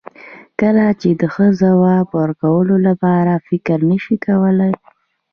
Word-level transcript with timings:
کله 0.59 0.85
چې 1.01 1.09
د 1.19 1.21
ښه 1.33 1.47
ځواب 1.61 2.07
ورکولو 2.21 2.75
لپاره 2.87 3.43
فکر 3.47 3.77
نشې 3.89 4.15
کولای. 4.25 4.73